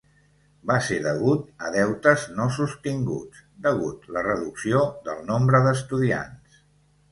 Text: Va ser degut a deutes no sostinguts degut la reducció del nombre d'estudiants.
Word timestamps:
Va 0.69 0.77
ser 0.85 0.95
degut 1.07 1.43
a 1.65 1.69
deutes 1.75 2.23
no 2.39 2.47
sostinguts 2.57 3.45
degut 3.67 4.09
la 4.17 4.25
reducció 4.31 4.83
del 5.11 5.23
nombre 5.31 5.63
d'estudiants. 5.69 6.61